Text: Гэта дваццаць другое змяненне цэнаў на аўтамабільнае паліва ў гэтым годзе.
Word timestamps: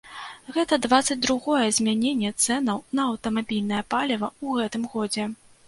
Гэта 0.53 0.79
дваццаць 0.85 1.17
другое 1.25 1.67
змяненне 1.77 2.33
цэнаў 2.45 2.83
на 2.99 3.07
аўтамабільнае 3.13 3.83
паліва 3.95 4.27
ў 4.45 4.67
гэтым 4.67 4.91
годзе. 4.99 5.31